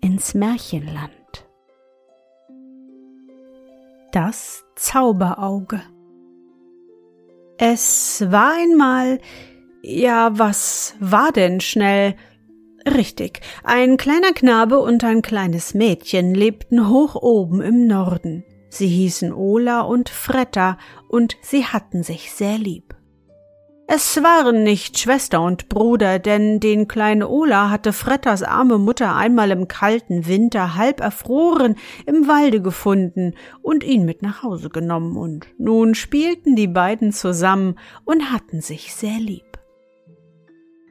ins 0.00 0.34
Märchenland. 0.34 1.12
Das 4.12 4.64
Zauberauge 4.76 5.82
Es 7.58 8.24
war 8.28 8.54
einmal, 8.54 9.20
ja, 9.82 10.38
was 10.38 10.94
war 11.00 11.32
denn 11.32 11.60
schnell? 11.60 12.16
Richtig, 12.86 13.40
ein 13.62 13.96
kleiner 13.96 14.32
Knabe 14.32 14.78
und 14.78 15.04
ein 15.04 15.22
kleines 15.22 15.74
Mädchen 15.74 16.34
lebten 16.34 16.88
hoch 16.88 17.14
oben 17.14 17.60
im 17.60 17.86
Norden. 17.86 18.44
Sie 18.68 18.88
hießen 18.88 19.32
Ola 19.32 19.82
und 19.82 20.08
Fretta, 20.08 20.78
und 21.08 21.36
sie 21.40 21.64
hatten 21.64 22.02
sich 22.02 22.32
sehr 22.32 22.58
lieb. 22.58 22.95
Es 23.88 24.20
waren 24.20 24.64
nicht 24.64 24.98
Schwester 24.98 25.40
und 25.40 25.68
Bruder, 25.68 26.18
denn 26.18 26.58
den 26.58 26.88
kleinen 26.88 27.22
Ola 27.22 27.70
hatte 27.70 27.92
Frettas 27.92 28.42
arme 28.42 28.78
Mutter 28.78 29.14
einmal 29.14 29.52
im 29.52 29.68
kalten 29.68 30.26
Winter 30.26 30.74
halb 30.74 31.00
erfroren 31.00 31.76
im 32.04 32.26
Walde 32.26 32.60
gefunden 32.60 33.34
und 33.62 33.84
ihn 33.84 34.04
mit 34.04 34.22
nach 34.22 34.42
Hause 34.42 34.70
genommen, 34.70 35.16
und 35.16 35.46
nun 35.56 35.94
spielten 35.94 36.56
die 36.56 36.66
beiden 36.66 37.12
zusammen 37.12 37.78
und 38.04 38.32
hatten 38.32 38.60
sich 38.60 38.92
sehr 38.92 39.20
lieb. 39.20 39.44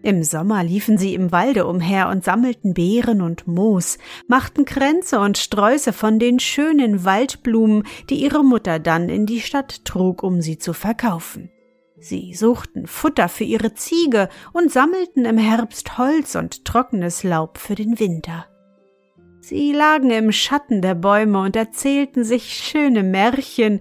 Im 0.02 0.24
Sommer 0.24 0.64
liefen 0.64 0.98
sie 0.98 1.16
im 1.16 1.34
Walde 1.34 1.66
umher 1.66 2.08
und 2.08 2.24
sammelten 2.24 2.74
Beeren 2.74 3.22
und 3.22 3.46
Moos, 3.46 3.98
machten 4.28 4.64
Kränze 4.64 5.20
und 5.20 5.38
Sträuße 5.38 5.92
von 5.92 6.18
den 6.18 6.40
schönen 6.40 7.04
Waldblumen, 7.04 7.84
die 8.10 8.22
ihre 8.22 8.46
Mutter 8.46 8.80
dann 8.80 9.10
in 9.10 9.26
die 9.26 9.42
Stadt 9.42 9.84
trug, 9.84 10.24
um 10.24 10.42
sie 10.42 10.58
zu 10.58 10.72
verkaufen. 10.72 11.50
Sie 11.98 12.34
suchten 12.34 12.88
Futter 12.88 13.30
für 13.30 13.46
ihre 13.46 13.74
Ziege 13.74 14.30
und 14.52 14.72
sammelten 14.72 15.26
im 15.26 15.38
Herbst 15.38 15.98
Holz 15.98 16.36
und 16.36 16.66
trockenes 16.66 17.24
Laub 17.24 17.58
für 17.58 17.76
den 17.76 18.00
Winter. 18.00 18.48
Sie 19.40 19.72
lagen 19.72 20.10
im 20.10 20.32
Schatten 20.32 20.82
der 20.82 20.96
Bäume 20.96 21.40
und 21.40 21.56
erzählten 21.56 22.24
sich 22.24 22.54
schöne 22.54 23.04
Märchen 23.04 23.80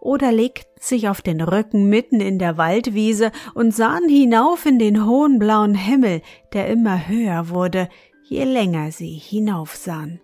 oder 0.00 0.30
legten 0.30 0.70
sich 0.78 1.08
auf 1.08 1.22
den 1.22 1.40
Rücken 1.40 1.88
mitten 1.88 2.20
in 2.20 2.38
der 2.38 2.58
Waldwiese 2.58 3.32
und 3.54 3.74
sahen 3.74 4.08
hinauf 4.08 4.66
in 4.66 4.78
den 4.78 5.06
hohen 5.06 5.38
blauen 5.38 5.74
Himmel, 5.74 6.22
der 6.52 6.68
immer 6.68 7.08
höher 7.08 7.48
wurde, 7.48 7.88
je 8.28 8.44
länger 8.44 8.92
sie 8.92 9.14
hinaufsahen. 9.14 10.20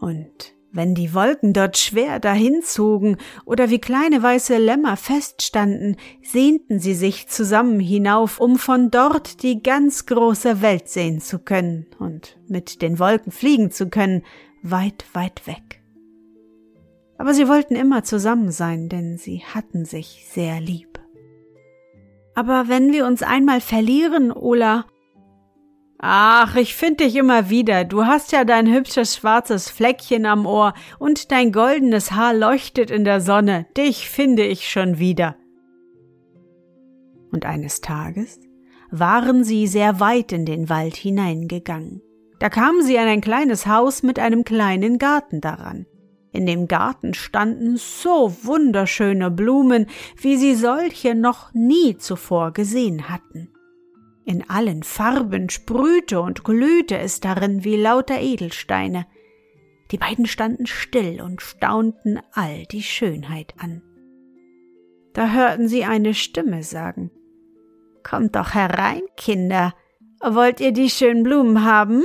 Und 0.00 0.57
wenn 0.78 0.94
die 0.94 1.12
Wolken 1.12 1.52
dort 1.52 1.76
schwer 1.76 2.20
dahinzogen 2.20 3.16
oder 3.44 3.68
wie 3.68 3.80
kleine 3.80 4.22
weiße 4.22 4.58
Lämmer 4.58 4.96
feststanden, 4.96 5.96
sehnten 6.22 6.78
sie 6.78 6.94
sich 6.94 7.26
zusammen 7.26 7.80
hinauf, 7.80 8.38
um 8.38 8.56
von 8.56 8.92
dort 8.92 9.42
die 9.42 9.60
ganz 9.60 10.06
große 10.06 10.62
Welt 10.62 10.88
sehen 10.88 11.20
zu 11.20 11.40
können 11.40 11.86
und 11.98 12.38
mit 12.46 12.80
den 12.80 13.00
Wolken 13.00 13.32
fliegen 13.32 13.72
zu 13.72 13.88
können, 13.88 14.22
weit, 14.62 15.04
weit 15.14 15.48
weg. 15.48 15.82
Aber 17.18 17.34
sie 17.34 17.48
wollten 17.48 17.74
immer 17.74 18.04
zusammen 18.04 18.52
sein, 18.52 18.88
denn 18.88 19.18
sie 19.18 19.42
hatten 19.42 19.84
sich 19.84 20.26
sehr 20.30 20.60
lieb. 20.60 21.00
Aber 22.36 22.68
wenn 22.68 22.92
wir 22.92 23.04
uns 23.04 23.24
einmal 23.24 23.60
verlieren, 23.60 24.30
Ola, 24.30 24.86
Ach, 26.00 26.54
ich 26.54 26.76
find 26.76 27.00
dich 27.00 27.16
immer 27.16 27.50
wieder. 27.50 27.84
Du 27.84 28.06
hast 28.06 28.30
ja 28.30 28.44
dein 28.44 28.72
hübsches 28.72 29.16
schwarzes 29.16 29.68
Fleckchen 29.68 30.26
am 30.26 30.46
Ohr 30.46 30.74
und 31.00 31.32
dein 31.32 31.50
goldenes 31.50 32.12
Haar 32.12 32.34
leuchtet 32.34 32.90
in 32.90 33.04
der 33.04 33.20
Sonne. 33.20 33.66
Dich 33.76 34.08
finde 34.08 34.44
ich 34.44 34.70
schon 34.70 34.98
wieder. 34.98 35.36
Und 37.32 37.44
eines 37.44 37.80
Tages 37.80 38.38
waren 38.90 39.42
sie 39.42 39.66
sehr 39.66 39.98
weit 39.98 40.32
in 40.32 40.46
den 40.46 40.68
Wald 40.68 40.94
hineingegangen. 40.94 42.00
Da 42.38 42.48
kamen 42.48 42.82
sie 42.82 42.96
an 42.98 43.08
ein 43.08 43.20
kleines 43.20 43.66
Haus 43.66 44.04
mit 44.04 44.20
einem 44.20 44.44
kleinen 44.44 44.98
Garten 44.98 45.40
daran. 45.40 45.86
In 46.30 46.46
dem 46.46 46.68
Garten 46.68 47.14
standen 47.14 47.76
so 47.76 48.32
wunderschöne 48.44 49.32
Blumen, 49.32 49.86
wie 50.16 50.36
sie 50.36 50.54
solche 50.54 51.16
noch 51.16 51.52
nie 51.54 51.96
zuvor 51.96 52.52
gesehen 52.52 53.08
hatten. 53.08 53.50
In 54.28 54.44
allen 54.50 54.82
Farben 54.82 55.48
sprühte 55.48 56.20
und 56.20 56.44
glühte 56.44 56.98
es 56.98 57.18
darin 57.18 57.64
wie 57.64 57.76
lauter 57.76 58.20
Edelsteine. 58.20 59.06
Die 59.90 59.96
beiden 59.96 60.26
standen 60.26 60.66
still 60.66 61.22
und 61.22 61.40
staunten 61.40 62.20
all 62.32 62.66
die 62.66 62.82
Schönheit 62.82 63.54
an. 63.56 63.80
Da 65.14 65.32
hörten 65.32 65.66
sie 65.66 65.86
eine 65.86 66.12
Stimme 66.12 66.62
sagen 66.62 67.10
Kommt 68.02 68.36
doch 68.36 68.52
herein, 68.52 69.00
Kinder. 69.16 69.74
Wollt 70.20 70.60
ihr 70.60 70.72
die 70.72 70.90
schönen 70.90 71.22
Blumen 71.22 71.64
haben? 71.64 72.04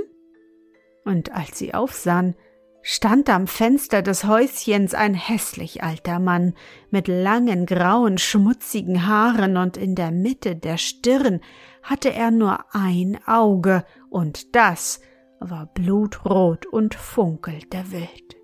Und 1.03 1.33
als 1.33 1.59
sie 1.59 1.73
aufsahen, 1.73 2.35
stand 2.83 3.29
am 3.29 3.47
Fenster 3.47 4.01
des 4.01 4.25
Häuschens 4.25 4.93
ein 4.93 5.13
hässlich 5.13 5.83
alter 5.83 6.19
Mann 6.19 6.53
mit 6.91 7.07
langen 7.07 7.65
grauen 7.65 8.17
schmutzigen 8.17 9.07
Haaren 9.07 9.57
und 9.57 9.77
in 9.77 9.95
der 9.95 10.11
Mitte 10.11 10.55
der 10.55 10.77
Stirn 10.77 11.39
hatte 11.81 12.13
er 12.13 12.29
nur 12.29 12.65
ein 12.75 13.17
Auge, 13.25 13.85
und 14.09 14.55
das 14.55 14.99
war 15.39 15.65
blutrot 15.65 16.65
und 16.65 16.93
funkelte 16.93 17.91
wild. 17.91 18.37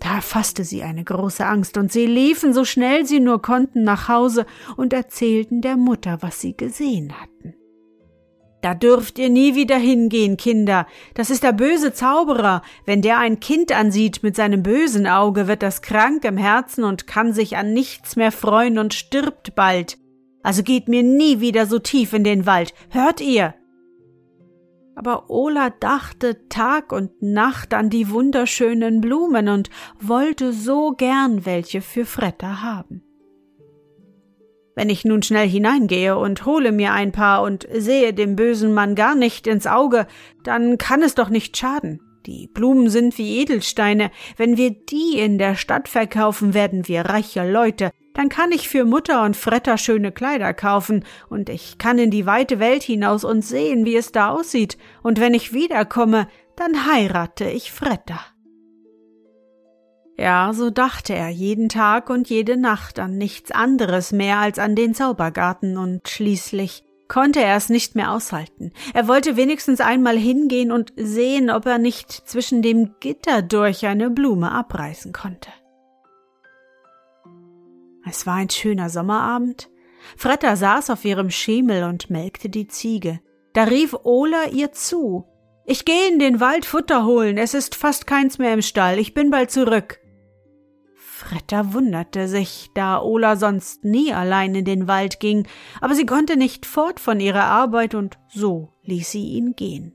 Da 0.00 0.20
fasste 0.20 0.64
sie 0.64 0.82
eine 0.82 1.04
große 1.04 1.44
Angst, 1.44 1.76
und 1.76 1.92
sie 1.92 2.06
liefen 2.06 2.54
so 2.54 2.64
schnell 2.64 3.04
sie 3.04 3.20
nur 3.20 3.42
konnten 3.42 3.84
nach 3.84 4.08
Hause 4.08 4.46
und 4.76 4.92
erzählten 4.92 5.60
der 5.60 5.76
Mutter, 5.76 6.18
was 6.20 6.40
sie 6.40 6.56
gesehen 6.56 7.12
hatten. 7.20 7.57
Da 8.60 8.74
dürft 8.74 9.18
ihr 9.18 9.30
nie 9.30 9.54
wieder 9.54 9.76
hingehen, 9.76 10.36
Kinder. 10.36 10.86
Das 11.14 11.30
ist 11.30 11.44
der 11.44 11.52
böse 11.52 11.92
Zauberer. 11.92 12.62
Wenn 12.84 13.02
der 13.02 13.18
ein 13.18 13.38
Kind 13.38 13.70
ansieht 13.70 14.22
mit 14.22 14.34
seinem 14.34 14.64
bösen 14.64 15.06
Auge, 15.06 15.46
wird 15.46 15.62
das 15.62 15.80
krank 15.80 16.24
im 16.24 16.36
Herzen 16.36 16.82
und 16.82 17.06
kann 17.06 17.32
sich 17.32 17.56
an 17.56 17.72
nichts 17.72 18.16
mehr 18.16 18.32
freuen 18.32 18.78
und 18.78 18.94
stirbt 18.94 19.54
bald. 19.54 19.98
Also 20.42 20.62
geht 20.62 20.88
mir 20.88 21.02
nie 21.02 21.40
wieder 21.40 21.66
so 21.66 21.78
tief 21.78 22.12
in 22.12 22.24
den 22.24 22.46
Wald. 22.46 22.74
Hört 22.90 23.20
ihr? 23.20 23.54
Aber 24.96 25.30
Ola 25.30 25.70
dachte 25.70 26.48
Tag 26.48 26.90
und 26.90 27.22
Nacht 27.22 27.72
an 27.72 27.88
die 27.88 28.10
wunderschönen 28.10 29.00
Blumen 29.00 29.48
und 29.48 29.70
wollte 30.00 30.52
so 30.52 30.90
gern 30.90 31.46
welche 31.46 31.80
für 31.80 32.04
Fretter 32.04 32.62
haben. 32.62 33.07
Wenn 34.78 34.90
ich 34.90 35.04
nun 35.04 35.24
schnell 35.24 35.48
hineingehe 35.48 36.16
und 36.16 36.46
hole 36.46 36.70
mir 36.70 36.92
ein 36.92 37.10
paar 37.10 37.42
und 37.42 37.66
sehe 37.74 38.14
dem 38.14 38.36
bösen 38.36 38.72
Mann 38.74 38.94
gar 38.94 39.16
nicht 39.16 39.48
ins 39.48 39.66
Auge, 39.66 40.06
dann 40.44 40.78
kann 40.78 41.02
es 41.02 41.16
doch 41.16 41.30
nicht 41.30 41.56
schaden. 41.56 42.00
Die 42.26 42.46
Blumen 42.46 42.88
sind 42.88 43.18
wie 43.18 43.40
Edelsteine. 43.40 44.12
Wenn 44.36 44.56
wir 44.56 44.70
die 44.70 45.18
in 45.18 45.36
der 45.36 45.56
Stadt 45.56 45.88
verkaufen, 45.88 46.54
werden 46.54 46.86
wir 46.86 47.00
reiche 47.00 47.50
Leute. 47.50 47.90
Dann 48.14 48.28
kann 48.28 48.52
ich 48.52 48.68
für 48.68 48.84
Mutter 48.84 49.24
und 49.24 49.36
Fretter 49.36 49.78
schöne 49.78 50.12
Kleider 50.12 50.54
kaufen, 50.54 51.04
und 51.28 51.48
ich 51.48 51.78
kann 51.78 51.98
in 51.98 52.12
die 52.12 52.26
weite 52.26 52.60
Welt 52.60 52.84
hinaus 52.84 53.24
und 53.24 53.44
sehen, 53.44 53.84
wie 53.84 53.96
es 53.96 54.12
da 54.12 54.30
aussieht. 54.30 54.78
Und 55.02 55.18
wenn 55.18 55.34
ich 55.34 55.52
wiederkomme, 55.52 56.28
dann 56.54 56.86
heirate 56.86 57.50
ich 57.50 57.72
Fretter. 57.72 58.20
Ja, 60.18 60.52
so 60.52 60.70
dachte 60.70 61.14
er 61.14 61.28
jeden 61.28 61.68
Tag 61.68 62.10
und 62.10 62.28
jede 62.28 62.56
Nacht 62.56 62.98
an 62.98 63.16
nichts 63.16 63.52
anderes 63.52 64.10
mehr 64.10 64.38
als 64.38 64.58
an 64.58 64.74
den 64.74 64.92
Zaubergarten, 64.92 65.78
und 65.78 66.08
schließlich 66.08 66.82
konnte 67.06 67.40
er 67.40 67.56
es 67.56 67.68
nicht 67.68 67.94
mehr 67.94 68.10
aushalten. 68.10 68.72
Er 68.94 69.06
wollte 69.06 69.36
wenigstens 69.36 69.80
einmal 69.80 70.18
hingehen 70.18 70.72
und 70.72 70.92
sehen, 70.96 71.50
ob 71.50 71.66
er 71.66 71.78
nicht 71.78 72.10
zwischen 72.10 72.62
dem 72.62 72.96
Gitter 72.98 73.42
durch 73.42 73.86
eine 73.86 74.10
Blume 74.10 74.50
abreißen 74.50 75.12
konnte. 75.12 75.50
Es 78.04 78.26
war 78.26 78.34
ein 78.34 78.50
schöner 78.50 78.90
Sommerabend. 78.90 79.70
Fretta 80.16 80.56
saß 80.56 80.90
auf 80.90 81.04
ihrem 81.04 81.30
Schemel 81.30 81.84
und 81.84 82.10
melkte 82.10 82.48
die 82.48 82.66
Ziege. 82.66 83.20
Da 83.52 83.64
rief 83.64 83.94
Ola 84.02 84.46
ihr 84.50 84.72
zu. 84.72 85.26
Ich 85.64 85.84
gehe 85.84 86.08
in 86.08 86.18
den 86.18 86.40
Wald 86.40 86.64
Futter 86.64 87.04
holen, 87.04 87.38
es 87.38 87.54
ist 87.54 87.76
fast 87.76 88.06
keins 88.06 88.38
mehr 88.38 88.54
im 88.54 88.62
Stall, 88.62 88.98
ich 88.98 89.14
bin 89.14 89.30
bald 89.30 89.50
zurück. 89.50 90.00
Fretta 91.18 91.72
wunderte 91.72 92.28
sich, 92.28 92.70
da 92.74 93.02
Ola 93.02 93.34
sonst 93.34 93.84
nie 93.84 94.12
allein 94.12 94.54
in 94.54 94.64
den 94.64 94.86
Wald 94.86 95.18
ging, 95.18 95.48
aber 95.80 95.96
sie 95.96 96.06
konnte 96.06 96.36
nicht 96.36 96.64
fort 96.64 97.00
von 97.00 97.18
ihrer 97.18 97.42
Arbeit 97.42 97.96
und 97.96 98.18
so 98.28 98.72
ließ 98.84 99.10
sie 99.10 99.26
ihn 99.30 99.56
gehen. 99.56 99.92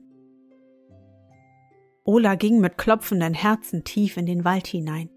Ola 2.04 2.34
ging 2.34 2.60
mit 2.60 2.76
klopfenden 2.76 3.32
Herzen 3.32 3.84
tief 3.84 4.18
in 4.18 4.26
den 4.26 4.44
Wald 4.44 4.66
hinein. 4.66 5.08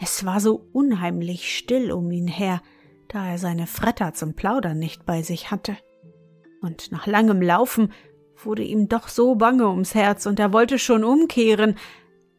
Es 0.00 0.24
war 0.24 0.38
so 0.38 0.68
unheimlich 0.72 1.56
still 1.56 1.90
um 1.90 2.08
ihn 2.12 2.28
her, 2.28 2.62
da 3.08 3.26
er 3.26 3.38
seine 3.38 3.66
Fretter 3.66 4.14
zum 4.14 4.34
Plaudern 4.34 4.78
nicht 4.78 5.06
bei 5.06 5.22
sich 5.22 5.50
hatte. 5.50 5.76
Und 6.62 6.92
nach 6.92 7.08
langem 7.08 7.42
Laufen 7.42 7.92
wurde 8.36 8.62
ihm 8.62 8.88
doch 8.88 9.08
so 9.08 9.34
bange 9.34 9.68
ums 9.68 9.96
Herz 9.96 10.24
und 10.26 10.38
er 10.38 10.52
wollte 10.52 10.78
schon 10.78 11.02
umkehren, 11.02 11.74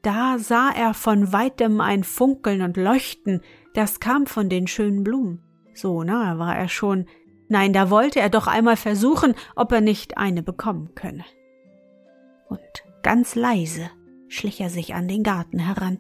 da 0.02 0.38
sah 0.40 0.70
er 0.70 0.94
von 0.94 1.34
weitem 1.34 1.82
ein 1.82 2.04
Funkeln 2.04 2.62
und 2.62 2.78
Leuchten, 2.78 3.42
das 3.74 4.00
kam 4.00 4.26
von 4.26 4.50
den 4.50 4.68
schönen 4.68 5.04
Blumen. 5.04 5.44
So 5.74 6.04
nahe 6.04 6.40
war 6.40 6.58
er 6.58 6.70
schon. 6.70 7.08
Nein, 7.48 7.74
da 7.74 7.90
wollte 7.90 8.20
er 8.20 8.30
doch 8.30 8.48
einmal 8.48 8.78
versuchen, 8.78 9.36
ob 9.56 9.72
er 9.72 9.82
nicht 9.82 10.18
eine 10.18 10.44
bekommen 10.44 10.94
könne. 10.96 11.26
Und 12.48 12.60
ganz 13.02 13.36
leise 13.36 13.90
schlich 14.30 14.62
er 14.62 14.70
sich 14.70 14.94
an 14.94 15.08
den 15.08 15.24
Garten 15.24 15.60
heran. 15.60 16.00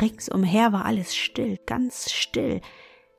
Ringsumher 0.00 0.72
war 0.72 0.84
alles 0.86 1.14
still, 1.14 1.58
ganz 1.66 2.10
still. 2.10 2.60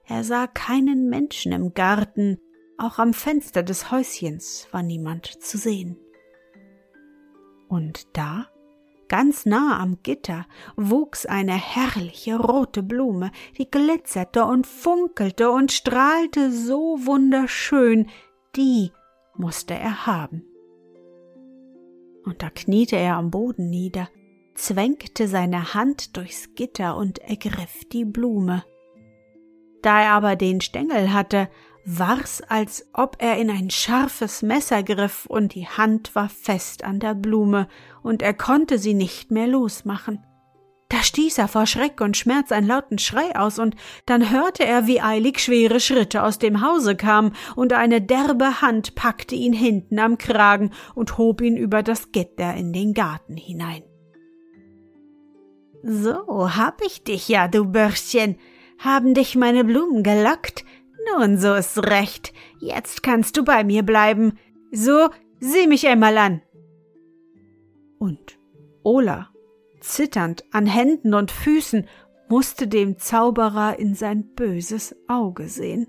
Er 0.06 0.24
sah 0.24 0.48
keinen 0.48 1.10
Menschen 1.10 1.52
im 1.52 1.74
Garten, 1.74 2.40
auch 2.78 2.98
am 2.98 3.14
Fenster 3.14 3.64
des 3.64 3.92
Häuschens 3.92 4.68
war 4.72 4.84
niemand 4.84 5.28
zu 5.28 5.58
sehen. 5.58 5.98
Und 7.70 8.18
da, 8.18 8.48
ganz 9.14 9.46
nah 9.46 9.80
am 9.80 10.00
Gitter, 10.02 10.48
wuchs 10.76 11.28
eine 11.28 11.54
herrliche 11.54 12.36
rote 12.36 12.82
Blume, 12.82 13.30
die 13.60 13.70
glitzerte 13.70 14.44
und 14.44 14.66
funkelte 14.66 15.52
und 15.52 15.72
strahlte 15.72 16.52
so 16.52 16.98
wunderschön, 17.06 18.10
die 18.56 18.92
musste 19.36 19.76
er 19.76 20.08
haben. 20.08 20.44
Und 22.26 22.42
da 22.42 22.50
kniete 22.50 22.96
er 22.96 23.18
am 23.18 23.30
Boden 23.30 23.70
nieder, 23.70 24.10
zwängte 24.56 25.28
seine 25.28 25.76
Hand 25.76 26.18
durchs 26.18 26.56
Gitter 26.56 26.98
und 26.98 27.20
ergriff 27.20 27.86
die 27.92 28.06
Blume. 28.06 28.64
Da 29.84 30.02
er 30.02 30.14
aber 30.14 30.36
den 30.36 30.60
Stängel 30.60 31.14
hatte, 31.14 31.50
war's, 31.86 32.42
als 32.48 32.88
ob 32.94 33.18
er 33.20 33.38
in 33.38 33.50
ein 33.50 33.70
scharfes 33.70 34.42
Messer 34.42 34.84
griff, 34.84 35.26
und 35.26 35.56
die 35.56 35.68
Hand 35.68 36.16
war 36.16 36.30
fest 36.30 36.84
an 36.84 37.00
der 37.00 37.16
Blume, 37.16 37.68
und 38.02 38.22
er 38.22 38.34
konnte 38.34 38.78
sie 38.78 38.94
nicht 38.94 39.32
mehr 39.32 39.48
losmachen. 39.48 40.24
Da 40.90 41.02
stieß 41.02 41.40
er 41.40 41.48
vor 41.48 41.66
Schreck 41.66 42.02
und 42.02 42.16
Schmerz 42.18 42.52
einen 42.52 42.68
lauten 42.68 43.00
Schrei 43.00 43.36
aus, 43.36 43.58
und 43.58 43.76
dann 44.06 44.30
hörte 44.30 44.64
er, 44.64 44.86
wie 44.86 45.02
eilig 45.02 45.40
schwere 45.40 45.80
Schritte 45.80 46.24
aus 46.24 46.38
dem 46.38 46.62
Hause 46.62 46.96
kamen, 46.96 47.34
und 47.56 47.74
eine 47.74 48.02
derbe 48.02 48.62
Hand 48.62 48.96
packte 48.96 49.36
ihn 49.36 49.54
hinten 49.54 49.98
am 50.00 50.18
Kragen 50.18 50.72
und 50.94 51.18
hob 51.18 51.42
ihn 51.42 51.58
über 51.58 51.82
das 51.82 52.12
Gitter 52.12 52.54
in 52.54 52.74
den 52.74 52.94
Garten 52.94 53.38
hinein. 53.38 53.84
So 55.82 56.56
hab 56.56 56.82
ich 56.86 57.04
dich 57.04 57.28
ja, 57.28 57.50
du 57.50 57.66
Bürschchen. 57.66 58.38
Haben 58.78 59.14
dich 59.14 59.36
meine 59.36 59.64
Blumen 59.66 60.04
gelockt? 60.04 60.64
Nun, 61.12 61.38
so 61.38 61.54
ist's 61.54 61.78
recht. 61.78 62.34
Jetzt 62.60 63.04
kannst 63.04 63.38
du 63.38 63.44
bei 63.44 63.64
mir 63.64 63.84
bleiben. 63.84 64.38
So, 64.72 65.10
sieh 65.40 65.68
mich 65.68 65.88
einmal 65.88 66.18
an. 66.18 66.42
Und 68.00 68.38
Ola, 68.84 69.30
zitternd 69.80 70.44
an 70.52 70.66
Händen 70.66 71.14
und 71.14 71.32
Füßen, 71.32 71.88
musste 72.30 72.68
dem 72.68 72.98
Zauberer 72.98 73.78
in 73.80 73.96
sein 73.96 74.34
böses 74.34 74.96
Auge 75.08 75.48
sehen. 75.50 75.88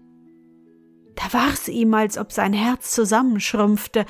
Da 1.14 1.32
war's 1.32 1.68
ihm, 1.68 1.94
als 1.94 2.18
ob 2.18 2.32
sein 2.32 2.52
Herz 2.52 2.90
zusammenschrumpfte, 2.90 4.04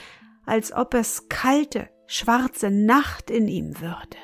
als 0.46 0.72
ob 0.72 0.94
es 0.94 1.28
kalte, 1.28 1.88
schwarze 2.06 2.70
Nacht 2.70 3.30
in 3.30 3.46
ihm 3.46 3.80
würde 3.80 4.16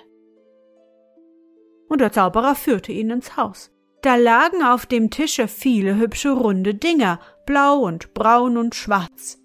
und 1.91 2.01
der 2.01 2.13
Zauberer 2.13 2.55
führte 2.55 2.93
ihn 2.93 3.11
ins 3.11 3.37
Haus. 3.37 3.73
Da 4.03 4.17
lagen 4.17 4.63
auf 4.63 4.87
dem 4.87 5.11
Tische 5.11 5.47
viele 5.47 5.97
hübsche 5.97 6.31
runde 6.31 6.75
Dinger, 6.75 7.21
blau 7.45 7.81
und 7.81 8.15
braun 8.15 8.57
und 8.57 8.75
schwarz. 8.75 9.39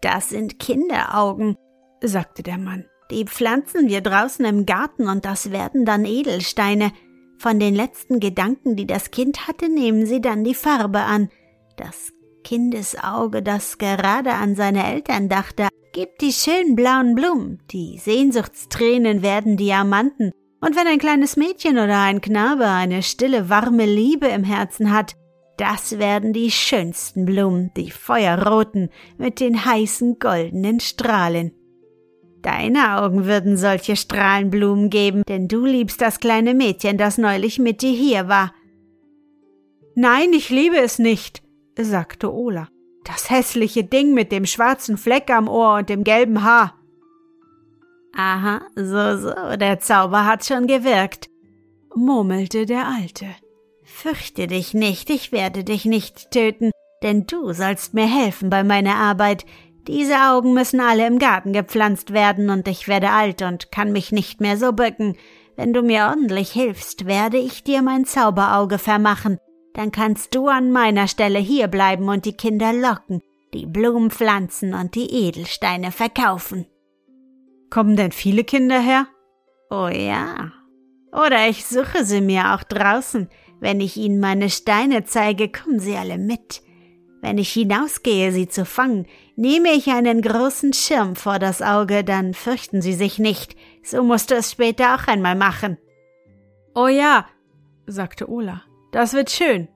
Das 0.00 0.30
sind 0.30 0.58
Kinderaugen, 0.58 1.56
sagte 2.02 2.42
der 2.42 2.58
Mann. 2.58 2.86
Die 3.10 3.24
pflanzen 3.24 3.88
wir 3.88 4.00
draußen 4.00 4.44
im 4.44 4.66
Garten 4.66 5.08
und 5.08 5.24
das 5.24 5.52
werden 5.52 5.84
dann 5.84 6.04
Edelsteine. 6.04 6.92
Von 7.38 7.60
den 7.60 7.74
letzten 7.74 8.18
Gedanken, 8.18 8.76
die 8.76 8.86
das 8.86 9.10
Kind 9.10 9.46
hatte, 9.46 9.68
nehmen 9.68 10.06
sie 10.06 10.20
dann 10.20 10.42
die 10.42 10.54
Farbe 10.54 11.00
an. 11.00 11.28
Das 11.76 12.12
Kindesauge, 12.42 13.42
das 13.42 13.78
gerade 13.78 14.32
an 14.32 14.56
seine 14.56 14.86
Eltern 14.86 15.28
dachte, 15.28 15.68
gibt 15.92 16.20
die 16.22 16.32
schönen 16.32 16.74
blauen 16.74 17.14
Blumen, 17.14 17.62
die 17.70 17.98
Sehnsuchtstränen 17.98 19.22
werden 19.22 19.56
Diamanten, 19.56 20.32
und 20.66 20.74
wenn 20.74 20.88
ein 20.88 20.98
kleines 20.98 21.36
Mädchen 21.36 21.78
oder 21.78 22.02
ein 22.02 22.20
Knabe 22.20 22.66
eine 22.66 23.04
stille, 23.04 23.48
warme 23.48 23.86
Liebe 23.86 24.26
im 24.26 24.42
Herzen 24.42 24.92
hat, 24.92 25.14
das 25.58 25.98
werden 25.98 26.32
die 26.32 26.50
schönsten 26.50 27.24
Blumen, 27.24 27.70
die 27.76 27.90
feuerroten, 27.90 28.90
mit 29.16 29.38
den 29.38 29.64
heißen 29.64 30.18
goldenen 30.18 30.80
Strahlen. 30.80 31.52
Deine 32.42 32.98
Augen 32.98 33.26
würden 33.26 33.56
solche 33.56 33.94
Strahlenblumen 33.94 34.90
geben, 34.90 35.22
denn 35.28 35.46
du 35.46 35.64
liebst 35.64 36.00
das 36.00 36.18
kleine 36.18 36.52
Mädchen, 36.52 36.98
das 36.98 37.16
neulich 37.16 37.60
mit 37.60 37.80
dir 37.80 37.92
hier 37.92 38.28
war. 38.28 38.52
Nein, 39.94 40.32
ich 40.32 40.50
liebe 40.50 40.78
es 40.78 40.98
nicht, 40.98 41.42
sagte 41.78 42.32
Ola. 42.34 42.68
Das 43.04 43.30
hässliche 43.30 43.84
Ding 43.84 44.14
mit 44.14 44.32
dem 44.32 44.46
schwarzen 44.46 44.98
Fleck 44.98 45.30
am 45.30 45.48
Ohr 45.48 45.76
und 45.76 45.88
dem 45.88 46.02
gelben 46.02 46.42
Haar. 46.42 46.74
Aha, 48.18 48.62
so, 48.74 49.18
so, 49.18 49.56
der 49.56 49.78
Zauber 49.78 50.24
hat 50.24 50.46
schon 50.46 50.66
gewirkt, 50.66 51.28
murmelte 51.94 52.64
der 52.64 52.88
Alte. 52.88 53.26
Fürchte 53.84 54.46
dich 54.46 54.72
nicht, 54.72 55.10
ich 55.10 55.32
werde 55.32 55.64
dich 55.64 55.84
nicht 55.84 56.30
töten, 56.30 56.70
denn 57.02 57.26
du 57.26 57.52
sollst 57.52 57.92
mir 57.92 58.06
helfen 58.06 58.48
bei 58.48 58.64
meiner 58.64 58.94
Arbeit. 58.94 59.44
Diese 59.86 60.16
Augen 60.16 60.54
müssen 60.54 60.80
alle 60.80 61.06
im 61.06 61.18
Garten 61.18 61.52
gepflanzt 61.52 62.14
werden, 62.14 62.48
und 62.48 62.66
ich 62.68 62.88
werde 62.88 63.10
alt 63.10 63.42
und 63.42 63.70
kann 63.70 63.92
mich 63.92 64.12
nicht 64.12 64.40
mehr 64.40 64.56
so 64.56 64.72
bücken. 64.72 65.16
Wenn 65.54 65.74
du 65.74 65.82
mir 65.82 66.06
ordentlich 66.06 66.50
hilfst, 66.52 67.04
werde 67.04 67.36
ich 67.36 67.64
dir 67.64 67.82
mein 67.82 68.06
Zauberauge 68.06 68.78
vermachen, 68.78 69.36
dann 69.74 69.92
kannst 69.92 70.34
du 70.34 70.48
an 70.48 70.72
meiner 70.72 71.06
Stelle 71.06 71.38
hier 71.38 71.68
bleiben 71.68 72.08
und 72.08 72.24
die 72.24 72.36
Kinder 72.36 72.72
locken, 72.72 73.20
die 73.52 73.66
Blumen 73.66 74.10
pflanzen 74.10 74.72
und 74.72 74.94
die 74.94 75.10
Edelsteine 75.10 75.92
verkaufen. 75.92 76.66
Kommen 77.70 77.96
denn 77.96 78.12
viele 78.12 78.44
Kinder 78.44 78.80
her? 78.80 79.06
Oh 79.70 79.88
ja. 79.88 80.52
Oder 81.12 81.48
ich 81.48 81.64
suche 81.66 82.04
sie 82.04 82.20
mir 82.20 82.54
auch 82.54 82.62
draußen. 82.62 83.28
Wenn 83.60 83.80
ich 83.80 83.96
ihnen 83.96 84.20
meine 84.20 84.50
Steine 84.50 85.04
zeige, 85.04 85.48
kommen 85.48 85.80
sie 85.80 85.96
alle 85.96 86.18
mit. 86.18 86.62
Wenn 87.22 87.38
ich 87.38 87.52
hinausgehe, 87.52 88.30
sie 88.30 88.48
zu 88.48 88.64
fangen, 88.64 89.06
nehme 89.34 89.70
ich 89.70 89.88
einen 89.88 90.20
großen 90.20 90.72
Schirm 90.72 91.16
vor 91.16 91.38
das 91.38 91.62
Auge, 91.62 92.04
dann 92.04 92.34
fürchten 92.34 92.82
sie 92.82 92.92
sich 92.92 93.18
nicht. 93.18 93.56
So 93.82 94.02
musst 94.02 94.30
du 94.30 94.34
es 94.34 94.52
später 94.52 94.94
auch 94.94 95.08
einmal 95.08 95.34
machen. 95.34 95.78
Oh 96.74 96.88
ja, 96.88 97.26
sagte 97.86 98.28
Ola. 98.28 98.62
Das 98.92 99.14
wird 99.14 99.30
schön. 99.30 99.68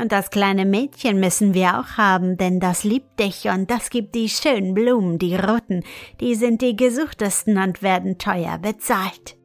Und 0.00 0.12
das 0.12 0.30
kleine 0.30 0.66
Mädchen 0.66 1.20
müssen 1.20 1.54
wir 1.54 1.78
auch 1.78 1.96
haben, 1.96 2.36
denn 2.36 2.60
das 2.60 2.84
liebt 2.84 3.18
dich 3.18 3.48
und 3.48 3.70
das 3.70 3.88
gibt 3.88 4.14
die 4.14 4.28
schönen 4.28 4.74
Blumen, 4.74 5.18
die 5.18 5.34
roten, 5.34 5.84
die 6.20 6.34
sind 6.34 6.60
die 6.60 6.76
gesuchtesten 6.76 7.56
und 7.56 7.82
werden 7.82 8.18
teuer 8.18 8.58
bezahlt. 8.58 9.38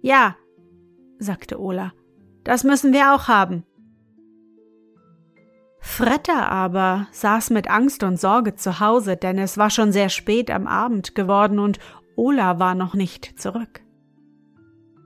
Ja, 0.00 0.36
sagte 1.18 1.60
Ola, 1.60 1.92
das 2.44 2.64
müssen 2.64 2.94
wir 2.94 3.14
auch 3.14 3.28
haben. 3.28 3.64
Fretter 5.80 6.50
aber 6.50 7.06
saß 7.12 7.50
mit 7.50 7.68
Angst 7.68 8.02
und 8.02 8.18
Sorge 8.18 8.54
zu 8.54 8.80
Hause, 8.80 9.16
denn 9.16 9.38
es 9.38 9.58
war 9.58 9.68
schon 9.68 9.92
sehr 9.92 10.08
spät 10.08 10.50
am 10.50 10.66
Abend 10.66 11.14
geworden 11.14 11.58
und 11.58 11.78
Ola 12.16 12.58
war 12.58 12.74
noch 12.74 12.94
nicht 12.94 13.38
zurück. 13.38 13.82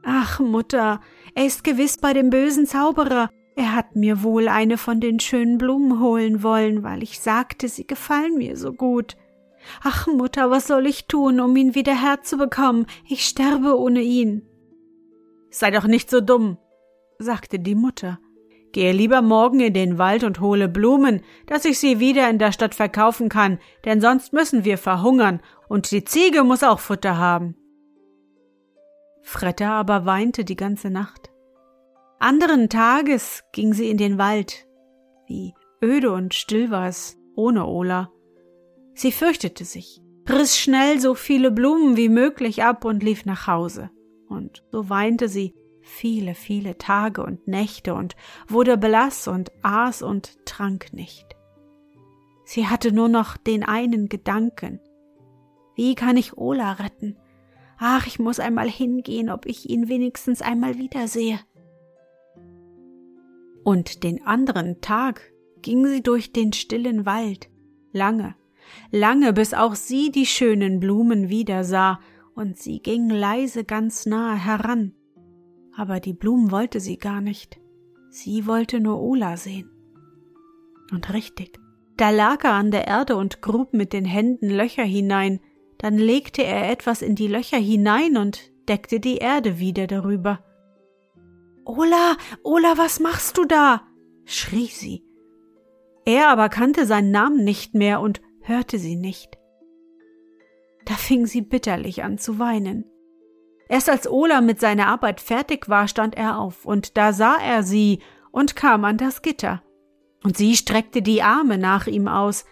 Ach, 0.04 0.38
Mutter, 0.38 1.00
er 1.34 1.46
ist 1.46 1.64
gewiss 1.64 1.99
bei 1.99 2.12
dem 2.12 2.30
bösen 2.30 2.66
Zauberer, 2.66 3.28
Er 3.57 3.75
hat 3.75 3.97
mir 3.97 4.23
wohl 4.23 4.49
eine 4.49 4.78
von 4.78 5.00
den 5.00 5.21
schönen 5.21 5.59
Blumen 5.59 6.00
holen 6.00 6.42
wollen, 6.42 6.83
weil 6.83 7.02
ich 7.02 7.21
sagte, 7.21 7.69
sie 7.69 7.87
gefallen 7.87 8.37
mir 8.38 8.57
so 8.57 8.73
gut. 8.73 9.16
Ach, 9.83 10.07
Mutter, 10.07 10.50
was 10.50 10.66
soll 10.66 10.87
ich 10.87 11.07
tun, 11.07 11.40
um 11.40 11.54
ihn 11.57 11.75
wieder 11.75 11.95
herzubekommen? 11.95 12.87
Ich 13.09 13.26
sterbe 13.26 13.78
ohne 13.78 14.00
ihn. 14.00 14.42
Sei 15.50 15.71
doch 15.71 15.87
nicht 15.87 16.11
so 16.11 16.21
dumm, 16.21 16.59
sagte 17.19 17.59
die 17.59 17.75
Mutter. 17.75 18.19
Gehe 18.73 18.92
lieber 18.92 19.21
morgen 19.21 19.59
in 19.59 19.75
den 19.75 19.99
Wald 19.99 20.23
und 20.23 20.40
hole 20.40 20.69
Blumen, 20.69 21.23
dass 21.47 21.64
ich 21.64 21.80
sie 21.80 21.99
wieder 21.99 22.30
in 22.30 22.38
der 22.38 22.52
Stadt 22.52 22.75
verkaufen 22.75 23.28
kann, 23.28 23.59
denn 23.85 24.00
sonst 24.00 24.33
müssen 24.33 24.64
wir 24.64 24.78
verhungern, 24.78 25.40
und 25.69 25.90
die 25.90 26.04
Ziege 26.04 26.45
muss 26.45 26.62
auch 26.62 26.78
Futter 26.78 27.19
haben. 27.19 27.57
Fretta 29.23 29.73
aber 29.73 30.07
weinte 30.07 30.45
die 30.45 30.57
ganze 30.57 30.88
Nacht. 30.88 31.30
Anderen 32.23 32.69
Tages 32.69 33.45
ging 33.50 33.73
sie 33.73 33.89
in 33.89 33.97
den 33.97 34.19
Wald. 34.19 34.69
Wie 35.27 35.55
öde 35.83 36.12
und 36.12 36.35
still 36.35 36.71
war 36.71 36.87
es 36.87 37.17
ohne 37.35 37.65
Ola. 37.65 38.12
Sie 38.93 39.11
fürchtete 39.11 39.65
sich, 39.65 40.03
riss 40.29 40.59
schnell 40.59 41.00
so 41.00 41.15
viele 41.15 41.50
Blumen 41.50 41.97
wie 41.97 42.11
möglich 42.11 42.62
ab 42.62 42.85
und 42.85 43.03
lief 43.03 43.25
nach 43.25 43.47
Hause. 43.47 43.89
Und 44.29 44.62
so 44.71 44.91
weinte 44.91 45.31
sie 45.31 45.55
viele, 45.81 46.35
viele 46.35 46.77
Tage 46.77 47.25
und 47.25 47.49
Nächte 47.49 47.95
und 47.95 48.17
wurde 48.47 48.77
blass 48.77 49.27
und 49.27 49.50
aß 49.62 50.03
und 50.03 50.45
trank 50.45 50.93
nicht. 50.93 51.25
Sie 52.45 52.67
hatte 52.67 52.93
nur 52.93 53.09
noch 53.09 53.39
den 53.39 53.65
einen 53.65 54.11
Gedanken. 54.11 54.79
Wie 55.75 55.95
kann 55.95 56.19
ich 56.19 56.37
Ola 56.37 56.73
retten? 56.73 57.17
Ach, 57.79 58.07
ich 58.07 58.19
muss 58.19 58.41
einmal 58.41 58.69
hingehen, 58.69 59.31
ob 59.31 59.47
ich 59.47 59.71
ihn 59.71 59.89
wenigstens 59.89 60.43
einmal 60.43 60.77
wiedersehe. 60.77 61.41
Und 63.62 64.02
den 64.02 64.26
anderen 64.26 64.81
Tag 64.81 65.33
ging 65.62 65.87
sie 65.87 66.02
durch 66.02 66.33
den 66.33 66.52
stillen 66.52 67.07
Wald, 67.07 67.50
lange, 67.93 68.35
lange, 68.90 69.33
bis 69.33 69.55
auch 69.55 69.75
sie 69.75 70.11
die 70.11 70.26
schönen 70.26 70.81
Blumen 70.81 71.29
wiedersah, 71.29 72.00
und 72.35 72.57
sie 72.57 72.81
ging 72.81 73.11
leise 73.11 73.64
ganz 73.64 74.07
nahe 74.07 74.37
heran. 74.37 74.95
Aber 75.76 76.00
die 76.00 76.14
Blumen 76.14 76.50
wollte 76.50 76.81
sie 76.81 76.97
gar 76.97 77.21
nicht. 77.21 77.61
Sie 78.09 78.47
wollte 78.47 78.81
nur 78.81 79.00
Ola 79.00 79.37
sehen. 79.37 79.71
Und 80.90 81.12
richtig, 81.12 81.59
da 81.97 82.11
lag 82.11 82.45
er 82.45 82.55
an 82.55 82.71
der 82.71 82.87
Erde 82.87 83.17
und 83.17 83.43
grub 83.43 83.75
mit 83.75 83.93
den 83.93 84.05
Händen 84.05 84.49
Löcher 84.49 84.85
hinein, 84.85 85.40
dann 85.79 85.99
legte 85.99 86.43
er 86.43 86.71
etwas 86.71 87.02
in 87.02 87.14
die 87.14 87.29
Löcher 87.29 87.59
hinein 87.59 88.17
und 88.17 88.50
deckte 88.69 89.00
die 89.00 89.19
Erde 89.19 89.59
wieder 89.59 89.87
darüber. 89.87 90.45
Ola, 91.64 92.17
Ola, 92.43 92.76
was 92.76 93.00
machst 93.00 93.37
du 93.38 93.45
da? 93.45 93.83
schrie 94.25 94.67
sie. 94.67 95.05
Er 96.05 96.29
aber 96.29 96.49
kannte 96.49 96.87
seinen 96.87 97.11
Namen 97.11 97.45
nicht 97.45 97.75
mehr 97.75 98.00
und 98.00 98.21
hörte 98.40 98.79
sie 98.79 98.97
nicht. 98.97 99.38
Da 100.87 100.95
fing 100.95 101.26
sie 101.26 101.43
bitterlich 101.43 102.02
an 102.02 102.19
zu 102.19 102.38
weinen. 102.38 102.85
Erst 103.69 103.88
als 103.88 104.11
Ola 104.11 104.40
mit 104.40 104.59
seiner 104.59 104.88
Arbeit 104.88 105.21
fertig 105.21 105.69
war, 105.69 105.87
stand 105.87 106.17
er 106.17 106.38
auf, 106.38 106.64
und 106.64 106.97
da 106.97 107.12
sah 107.12 107.37
er 107.37 107.62
sie 107.62 108.00
und 108.33 108.57
kam 108.57 108.85
an 108.85 108.97
das 108.97 109.23
Gitter. 109.23 109.62
Und 110.25 110.37
sie 110.37 110.57
streckte 110.57 111.02
die 111.02 111.23
Arme 111.23 111.59
nach 111.59 111.87
ihm 111.87 112.09
aus, 112.09 112.45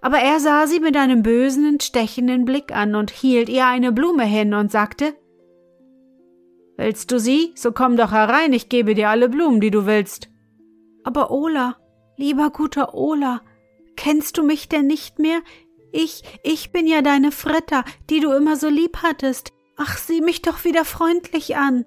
aber 0.00 0.18
er 0.18 0.40
sah 0.40 0.66
sie 0.66 0.80
mit 0.80 0.96
einem 0.96 1.22
bösen, 1.22 1.80
stechenden 1.80 2.44
Blick 2.44 2.72
an 2.72 2.94
und 2.94 3.10
hielt 3.10 3.48
ihr 3.48 3.66
eine 3.66 3.92
Blume 3.92 4.24
hin 4.24 4.54
und 4.54 4.70
sagte 4.70 5.14
Willst 6.78 7.10
du 7.10 7.18
sie? 7.18 7.52
So 7.56 7.72
komm 7.72 7.96
doch 7.96 8.12
herein, 8.12 8.52
ich 8.52 8.68
gebe 8.68 8.94
dir 8.94 9.10
alle 9.10 9.28
Blumen, 9.28 9.60
die 9.60 9.72
du 9.72 9.84
willst. 9.84 10.30
Aber 11.02 11.32
Ola, 11.32 11.76
lieber 12.16 12.50
guter 12.50 12.94
Ola, 12.94 13.42
kennst 13.96 14.38
du 14.38 14.44
mich 14.44 14.68
denn 14.68 14.86
nicht 14.86 15.18
mehr? 15.18 15.40
Ich, 15.90 16.22
ich 16.44 16.70
bin 16.70 16.86
ja 16.86 17.02
deine 17.02 17.32
Fretta, 17.32 17.84
die 18.08 18.20
du 18.20 18.30
immer 18.30 18.56
so 18.56 18.68
lieb 18.68 18.98
hattest. 19.02 19.52
Ach, 19.76 19.96
sieh 19.96 20.20
mich 20.20 20.40
doch 20.40 20.64
wieder 20.64 20.84
freundlich 20.84 21.56
an. 21.56 21.84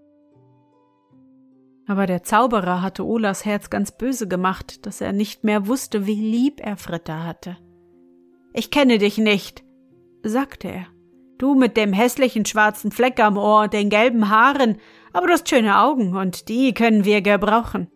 Aber 1.88 2.06
der 2.06 2.24
Zauberer 2.24 2.82
hatte 2.82 3.06
Olas 3.06 3.46
Herz 3.46 3.70
ganz 3.70 3.98
böse 3.98 4.28
gemacht, 4.28 4.86
dass 4.86 5.00
er 5.00 5.14
nicht 5.14 5.46
mehr 5.46 5.68
wusste, 5.68 6.06
wie 6.06 6.16
lieb 6.16 6.60
er 6.60 6.76
Fritta 6.76 7.24
hatte. 7.24 7.58
Ich 8.54 8.72
kenne 8.72 8.98
dich 8.98 9.18
nicht, 9.18 9.64
sagte 10.24 10.68
er. 10.68 10.88
Du 11.42 11.56
mit 11.56 11.76
dem 11.76 11.92
hässlichen 11.92 12.46
schwarzen 12.46 12.92
Fleck 12.92 13.20
am 13.20 13.36
Ohr 13.36 13.68
den 13.68 13.90
gelben 13.90 14.30
Haaren, 14.30 14.78
aber 15.12 15.26
du 15.26 15.34
hast 15.34 15.50
schöne 15.50 15.80
Augen 15.80 16.16
und 16.16 16.50
die 16.50 16.72
können 16.72 17.04
wir 17.04 17.24
gebrauchen. 17.24 17.88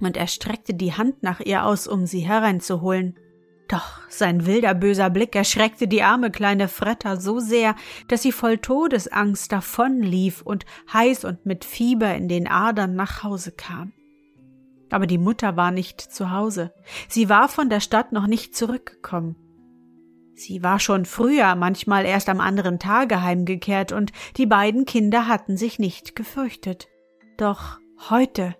Und 0.00 0.16
er 0.16 0.26
streckte 0.26 0.74
die 0.74 0.92
Hand 0.92 1.22
nach 1.22 1.38
ihr 1.38 1.64
aus, 1.64 1.86
um 1.86 2.06
sie 2.06 2.18
hereinzuholen. 2.18 3.20
Doch 3.68 4.00
sein 4.08 4.46
wilder 4.46 4.74
böser 4.74 5.10
Blick 5.10 5.36
erschreckte 5.36 5.86
die 5.86 6.02
arme 6.02 6.32
kleine 6.32 6.66
Fretta 6.66 7.20
so 7.20 7.38
sehr, 7.38 7.76
dass 8.08 8.22
sie 8.22 8.32
voll 8.32 8.58
Todesangst 8.58 9.52
davonlief 9.52 10.42
und 10.42 10.66
heiß 10.92 11.24
und 11.24 11.46
mit 11.46 11.64
Fieber 11.64 12.16
in 12.16 12.26
den 12.26 12.48
Adern 12.48 12.96
nach 12.96 13.22
Hause 13.22 13.52
kam. 13.52 13.92
Aber 14.90 15.06
die 15.06 15.18
Mutter 15.18 15.56
war 15.56 15.70
nicht 15.70 16.00
zu 16.00 16.32
Hause. 16.32 16.74
Sie 17.06 17.28
war 17.28 17.48
von 17.48 17.70
der 17.70 17.80
Stadt 17.80 18.10
noch 18.10 18.26
nicht 18.26 18.56
zurückgekommen. 18.56 19.36
Sie 20.36 20.62
war 20.62 20.78
schon 20.78 21.06
früher, 21.06 21.54
manchmal 21.54 22.04
erst 22.04 22.28
am 22.28 22.40
anderen 22.40 22.78
Tage 22.78 23.22
heimgekehrt, 23.22 23.90
und 23.92 24.12
die 24.36 24.44
beiden 24.44 24.84
Kinder 24.84 25.26
hatten 25.26 25.56
sich 25.56 25.78
nicht 25.78 26.14
gefürchtet. 26.14 26.88
Doch 27.38 27.78
heute 28.10 28.54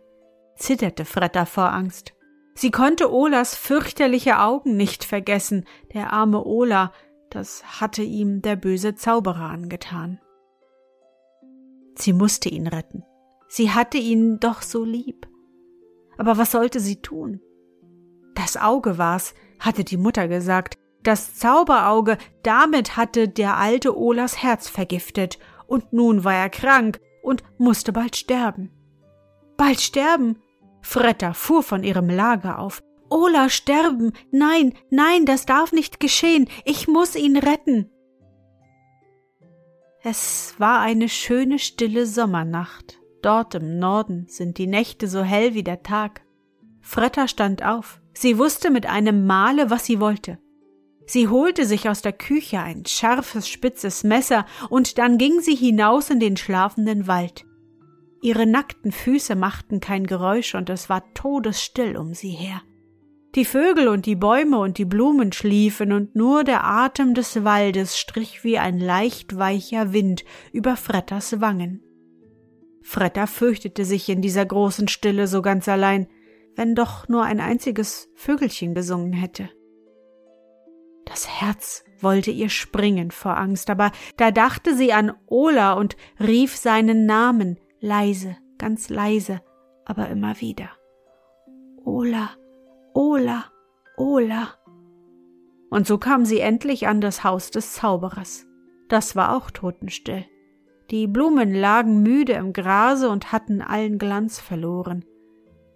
zitterte 0.56 1.04
Fretta 1.04 1.44
vor 1.44 1.72
Angst. 1.72 2.14
Sie 2.54 2.70
konnte 2.70 3.12
Olas 3.12 3.54
fürchterliche 3.54 4.40
Augen 4.40 4.78
nicht 4.78 5.04
vergessen, 5.04 5.66
der 5.92 6.14
arme 6.14 6.42
Ola, 6.44 6.92
das 7.28 7.80
hatte 7.80 8.02
ihm 8.02 8.40
der 8.40 8.56
böse 8.56 8.94
Zauberer 8.94 9.50
angetan. 9.50 10.18
Sie 11.96 12.14
musste 12.14 12.48
ihn 12.48 12.66
retten. 12.66 13.04
Sie 13.48 13.70
hatte 13.70 13.98
ihn 13.98 14.40
doch 14.40 14.62
so 14.62 14.82
lieb. 14.82 15.28
Aber 16.16 16.38
was 16.38 16.52
sollte 16.52 16.80
sie 16.80 17.02
tun? 17.02 17.42
Das 18.34 18.56
Auge 18.56 18.96
war's, 18.96 19.34
hatte 19.58 19.84
die 19.84 19.98
Mutter 19.98 20.28
gesagt, 20.28 20.78
das 21.06 21.34
Zauberauge, 21.34 22.18
damit 22.42 22.96
hatte 22.96 23.28
der 23.28 23.56
alte 23.56 23.96
Olas 23.96 24.42
Herz 24.42 24.68
vergiftet, 24.68 25.38
und 25.66 25.92
nun 25.92 26.24
war 26.24 26.34
er 26.34 26.50
krank 26.50 27.00
und 27.22 27.42
musste 27.58 27.92
bald 27.92 28.16
sterben. 28.16 28.70
Bald 29.56 29.80
sterben? 29.80 30.38
Fretta 30.80 31.32
fuhr 31.32 31.62
von 31.62 31.82
ihrem 31.82 32.08
Lager 32.08 32.58
auf. 32.58 32.82
Ola 33.08 33.48
sterben. 33.48 34.12
Nein, 34.30 34.74
nein, 34.90 35.26
das 35.26 35.46
darf 35.46 35.72
nicht 35.72 36.00
geschehen. 36.00 36.48
Ich 36.64 36.88
muss 36.88 37.16
ihn 37.16 37.36
retten. 37.36 37.90
Es 40.02 40.54
war 40.58 40.80
eine 40.80 41.08
schöne 41.08 41.58
stille 41.58 42.06
Sommernacht. 42.06 43.00
Dort 43.22 43.56
im 43.56 43.78
Norden 43.78 44.26
sind 44.28 44.58
die 44.58 44.68
Nächte 44.68 45.08
so 45.08 45.22
hell 45.22 45.54
wie 45.54 45.64
der 45.64 45.82
Tag. 45.82 46.22
Fretta 46.80 47.26
stand 47.26 47.64
auf. 47.64 48.00
Sie 48.12 48.38
wusste 48.38 48.70
mit 48.70 48.86
einem 48.86 49.26
Male, 49.26 49.70
was 49.70 49.84
sie 49.84 49.98
wollte. 49.98 50.38
Sie 51.06 51.28
holte 51.28 51.66
sich 51.66 51.88
aus 51.88 52.02
der 52.02 52.12
Küche 52.12 52.58
ein 52.58 52.84
scharfes, 52.84 53.48
spitzes 53.48 54.02
Messer, 54.02 54.44
und 54.68 54.98
dann 54.98 55.18
ging 55.18 55.40
sie 55.40 55.54
hinaus 55.54 56.10
in 56.10 56.18
den 56.18 56.36
schlafenden 56.36 57.06
Wald. 57.06 57.44
Ihre 58.20 58.46
nackten 58.46 58.90
Füße 58.90 59.36
machten 59.36 59.78
kein 59.78 60.06
Geräusch, 60.06 60.54
und 60.56 60.68
es 60.68 60.88
war 60.88 61.14
todesstill 61.14 61.96
um 61.96 62.12
sie 62.12 62.30
her. 62.30 62.60
Die 63.36 63.44
Vögel 63.44 63.88
und 63.88 64.06
die 64.06 64.16
Bäume 64.16 64.58
und 64.58 64.78
die 64.78 64.84
Blumen 64.84 65.32
schliefen, 65.32 65.92
und 65.92 66.16
nur 66.16 66.42
der 66.42 66.64
Atem 66.64 67.14
des 67.14 67.44
Waldes 67.44 67.96
strich 67.96 68.42
wie 68.42 68.58
ein 68.58 68.80
leicht 68.80 69.36
weicher 69.36 69.92
Wind 69.92 70.24
über 70.52 70.76
Frettas 70.76 71.40
Wangen. 71.40 71.82
Fretta 72.82 73.26
fürchtete 73.26 73.84
sich 73.84 74.08
in 74.08 74.22
dieser 74.22 74.46
großen 74.46 74.88
Stille 74.88 75.26
so 75.26 75.42
ganz 75.42 75.68
allein, 75.68 76.08
wenn 76.54 76.74
doch 76.74 77.08
nur 77.08 77.24
ein 77.24 77.40
einziges 77.40 78.08
Vögelchen 78.14 78.74
gesungen 78.74 79.12
hätte. 79.12 79.50
Das 81.06 81.26
Herz 81.40 81.84
wollte 82.00 82.30
ihr 82.30 82.50
springen 82.50 83.10
vor 83.10 83.38
Angst, 83.38 83.70
aber 83.70 83.90
da 84.18 84.30
dachte 84.30 84.74
sie 84.74 84.92
an 84.92 85.12
Ola 85.26 85.72
und 85.72 85.96
rief 86.20 86.56
seinen 86.56 87.06
Namen 87.06 87.58
leise, 87.80 88.36
ganz 88.58 88.90
leise, 88.90 89.40
aber 89.86 90.08
immer 90.08 90.40
wieder. 90.40 90.68
Ola, 91.84 92.30
Ola, 92.92 93.44
Ola. 93.96 94.54
Und 95.70 95.86
so 95.86 95.98
kam 95.98 96.24
sie 96.24 96.40
endlich 96.40 96.86
an 96.86 97.00
das 97.00 97.24
Haus 97.24 97.50
des 97.50 97.74
Zauberers. 97.74 98.46
Das 98.88 99.16
war 99.16 99.36
auch 99.36 99.50
totenstill. 99.50 100.26
Die 100.90 101.06
Blumen 101.06 101.54
lagen 101.54 102.02
müde 102.02 102.34
im 102.34 102.52
Grase 102.52 103.08
und 103.08 103.32
hatten 103.32 103.60
allen 103.62 103.98
Glanz 103.98 104.38
verloren. 104.38 105.04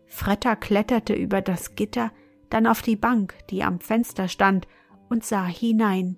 Fretta 0.06 0.56
kletterte 0.56 1.14
über 1.14 1.40
das 1.40 1.74
Gitter, 1.74 2.12
dann 2.48 2.66
auf 2.66 2.82
die 2.82 2.96
Bank, 2.96 3.34
die 3.50 3.62
am 3.62 3.80
Fenster 3.80 4.28
stand, 4.28 4.66
und 5.10 5.24
sah 5.24 5.44
hinein. 5.44 6.16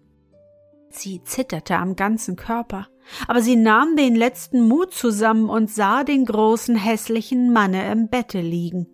Sie 0.91 1.23
zitterte 1.25 1.77
am 1.77 1.97
ganzen 1.97 2.37
Körper, 2.37 2.87
aber 3.27 3.43
sie 3.43 3.57
nahm 3.57 3.97
den 3.97 4.15
letzten 4.15 4.69
Mut 4.69 4.93
zusammen 4.93 5.49
und 5.49 5.71
sah 5.71 6.05
den 6.05 6.27
großen 6.27 6.77
hässlichen 6.77 7.53
Manne 7.53 7.91
im 7.91 8.09
Bette 8.09 8.41
liegen. 8.41 8.87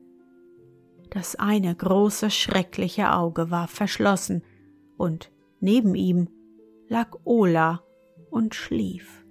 Das 1.10 1.36
eine 1.36 1.74
große, 1.74 2.30
schreckliche 2.30 3.12
Auge 3.12 3.50
war 3.50 3.66
verschlossen, 3.66 4.42
und 4.96 5.30
neben 5.60 5.94
ihm 5.94 6.28
lag 6.88 7.16
Ola 7.24 7.82
und 8.30 8.54
schlief. 8.54 9.24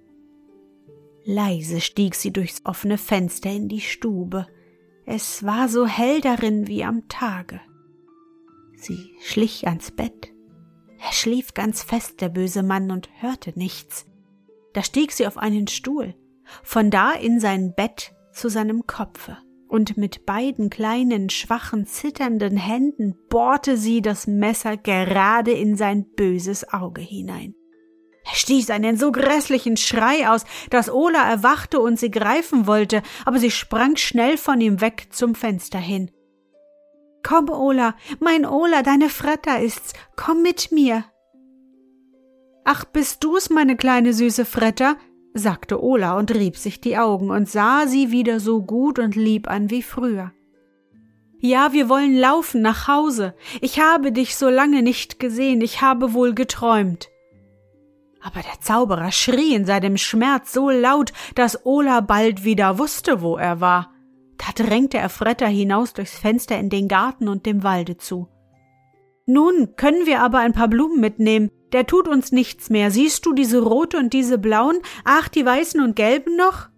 Leise 1.24 1.80
stieg 1.80 2.14
sie 2.14 2.32
durchs 2.32 2.64
offene 2.64 2.98
Fenster 2.98 3.50
in 3.50 3.68
die 3.68 3.80
Stube. 3.80 4.46
Es 5.04 5.44
war 5.44 5.68
so 5.68 5.86
hell 5.86 6.20
darin 6.20 6.66
wie 6.66 6.84
am 6.84 7.08
Tage. 7.08 7.60
Sie 8.76 9.14
schlich 9.20 9.66
ans 9.66 9.90
Bett. 9.90 10.32
Er 10.98 11.12
schlief 11.12 11.54
ganz 11.54 11.82
fest, 11.82 12.20
der 12.20 12.28
böse 12.28 12.62
Mann, 12.62 12.90
und 12.90 13.08
hörte 13.20 13.52
nichts. 13.56 14.06
Da 14.72 14.82
stieg 14.82 15.12
sie 15.12 15.26
auf 15.26 15.38
einen 15.38 15.68
Stuhl, 15.68 16.14
von 16.62 16.90
da 16.90 17.12
in 17.12 17.40
sein 17.40 17.74
Bett 17.74 18.14
zu 18.32 18.48
seinem 18.48 18.86
Kopfe, 18.86 19.38
und 19.68 19.96
mit 19.96 20.26
beiden 20.26 20.70
kleinen, 20.70 21.30
schwachen, 21.30 21.86
zitternden 21.86 22.56
Händen 22.56 23.14
bohrte 23.28 23.76
sie 23.76 24.02
das 24.02 24.26
Messer 24.26 24.76
gerade 24.76 25.52
in 25.52 25.76
sein 25.76 26.06
böses 26.16 26.72
Auge 26.72 27.00
hinein. 27.00 27.54
Er 28.24 28.34
stieß 28.34 28.70
einen 28.70 28.96
so 28.96 29.10
grässlichen 29.10 29.76
Schrei 29.76 30.28
aus, 30.28 30.44
dass 30.70 30.90
Ola 30.90 31.30
erwachte 31.30 31.80
und 31.80 31.98
sie 31.98 32.10
greifen 32.10 32.66
wollte, 32.66 33.02
aber 33.24 33.38
sie 33.38 33.50
sprang 33.50 33.96
schnell 33.96 34.36
von 34.36 34.60
ihm 34.60 34.80
weg 34.80 35.08
zum 35.10 35.34
Fenster 35.34 35.78
hin. 35.78 36.10
Komm, 37.28 37.50
Ola, 37.50 37.94
mein 38.20 38.46
Ola, 38.46 38.82
deine 38.82 39.10
Fretter 39.10 39.60
ist's, 39.60 39.92
komm 40.16 40.40
mit 40.40 40.72
mir. 40.72 41.04
Ach, 42.64 42.86
bist 42.86 43.22
du's, 43.22 43.50
meine 43.50 43.76
kleine 43.76 44.14
süße 44.14 44.46
Fretter? 44.46 44.96
sagte 45.34 45.82
Ola 45.82 46.16
und 46.16 46.34
rieb 46.34 46.56
sich 46.56 46.80
die 46.80 46.96
Augen 46.96 47.30
und 47.30 47.46
sah 47.46 47.86
sie 47.86 48.10
wieder 48.12 48.40
so 48.40 48.62
gut 48.62 48.98
und 48.98 49.14
lieb 49.14 49.46
an 49.46 49.68
wie 49.68 49.82
früher. 49.82 50.32
Ja, 51.38 51.74
wir 51.74 51.90
wollen 51.90 52.16
laufen 52.16 52.62
nach 52.62 52.88
Hause. 52.88 53.34
Ich 53.60 53.78
habe 53.78 54.10
dich 54.10 54.34
so 54.34 54.48
lange 54.48 54.82
nicht 54.82 55.20
gesehen, 55.20 55.60
ich 55.60 55.82
habe 55.82 56.14
wohl 56.14 56.32
geträumt. 56.32 57.10
Aber 58.22 58.40
der 58.40 58.62
Zauberer 58.62 59.12
schrie 59.12 59.54
in 59.54 59.66
seinem 59.66 59.98
Schmerz 59.98 60.54
so 60.54 60.70
laut, 60.70 61.12
dass 61.34 61.66
Ola 61.66 62.00
bald 62.00 62.44
wieder 62.44 62.78
wusste, 62.78 63.20
wo 63.20 63.36
er 63.36 63.60
war. 63.60 63.92
Da 64.38 64.52
drängte 64.54 64.98
er 64.98 65.08
Fretter 65.08 65.48
hinaus 65.48 65.92
durchs 65.92 66.18
Fenster 66.18 66.58
in 66.58 66.70
den 66.70 66.88
Garten 66.88 67.28
und 67.28 67.44
dem 67.44 67.62
Walde 67.62 67.96
zu. 67.98 68.28
Nun 69.26 69.76
können 69.76 70.06
wir 70.06 70.20
aber 70.20 70.38
ein 70.38 70.54
paar 70.54 70.68
Blumen 70.68 71.00
mitnehmen, 71.00 71.50
der 71.72 71.86
tut 71.86 72.08
uns 72.08 72.32
nichts 72.32 72.70
mehr. 72.70 72.90
Siehst 72.90 73.26
du 73.26 73.34
diese 73.34 73.60
rote 73.62 73.98
und 73.98 74.14
diese 74.14 74.38
blauen? 74.38 74.80
Ach, 75.04 75.28
die 75.28 75.44
weißen 75.44 75.82
und 75.82 75.96
gelben 75.96 76.36
noch? 76.36 76.68